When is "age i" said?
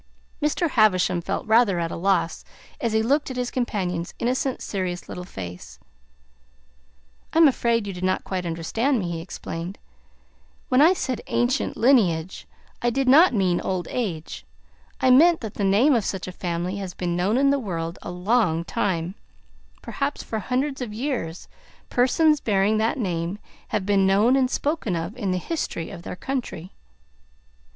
13.91-15.11